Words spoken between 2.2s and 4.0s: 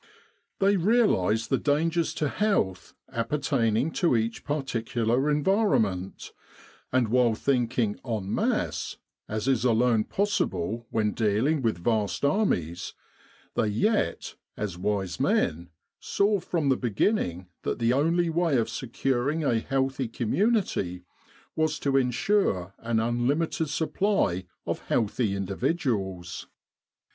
health appertaining